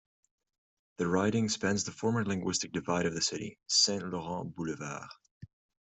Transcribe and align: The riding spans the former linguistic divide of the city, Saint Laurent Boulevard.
The 0.97 1.05
riding 1.07 1.47
spans 1.47 1.83
the 1.83 1.91
former 1.91 2.25
linguistic 2.25 2.71
divide 2.71 3.05
of 3.05 3.13
the 3.13 3.21
city, 3.21 3.59
Saint 3.67 4.09
Laurent 4.11 4.55
Boulevard. 4.55 5.07